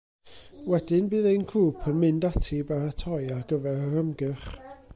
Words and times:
Wedyn 0.69 1.09
bydd 1.11 1.27
ein 1.31 1.43
grŵp 1.51 1.85
yn 1.91 1.99
mynd 2.03 2.27
ati 2.31 2.57
i 2.61 2.65
baratoi 2.71 3.21
ar 3.35 3.45
gyfer 3.53 3.85
yr 3.85 4.01
ymgyrch 4.05 4.49